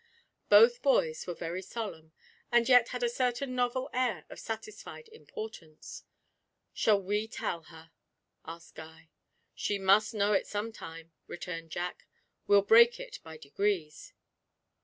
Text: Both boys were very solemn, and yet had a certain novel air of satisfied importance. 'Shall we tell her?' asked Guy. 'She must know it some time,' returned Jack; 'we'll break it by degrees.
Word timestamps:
Both 0.49 0.81
boys 0.81 1.27
were 1.27 1.35
very 1.35 1.61
solemn, 1.61 2.11
and 2.51 2.67
yet 2.67 2.87
had 2.87 3.03
a 3.03 3.07
certain 3.07 3.53
novel 3.53 3.87
air 3.93 4.25
of 4.31 4.39
satisfied 4.39 5.07
importance. 5.09 6.05
'Shall 6.73 6.99
we 6.99 7.27
tell 7.27 7.61
her?' 7.65 7.91
asked 8.43 8.73
Guy. 8.73 9.11
'She 9.53 9.77
must 9.77 10.15
know 10.15 10.33
it 10.33 10.47
some 10.47 10.71
time,' 10.71 11.13
returned 11.27 11.69
Jack; 11.69 12.07
'we'll 12.47 12.63
break 12.63 12.99
it 12.99 13.19
by 13.21 13.37
degrees. 13.37 14.13